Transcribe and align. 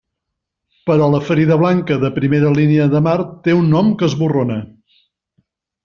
Però 0.89 1.09
la 1.15 1.19
ferida 1.27 1.57
blanca 1.65 1.99
de 2.05 2.11
primera 2.17 2.55
línia 2.61 2.89
de 2.97 3.05
mar 3.11 3.17
té 3.49 3.57
un 3.61 3.71
nom 3.77 3.93
que 4.01 4.11
esborrona. 4.13 4.59